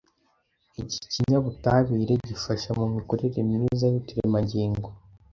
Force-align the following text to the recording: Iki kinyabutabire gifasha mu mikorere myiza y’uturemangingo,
Iki 0.81 0.99
kinyabutabire 1.13 2.13
gifasha 2.27 2.69
mu 2.79 2.85
mikorere 2.95 3.37
myiza 3.47 3.85
y’uturemangingo, 3.93 4.87